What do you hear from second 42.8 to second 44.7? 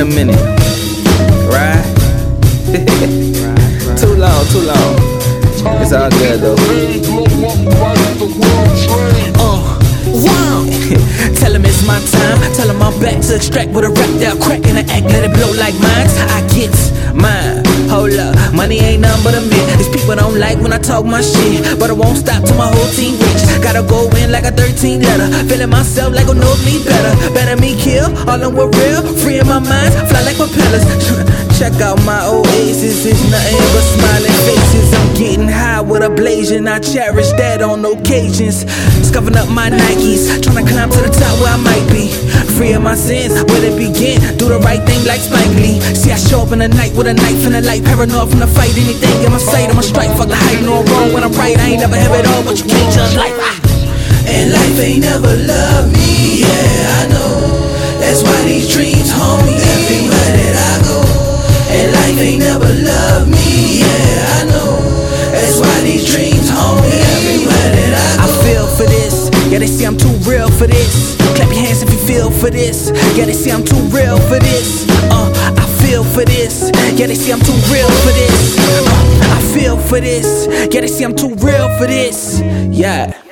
my sins, where it begin. Do the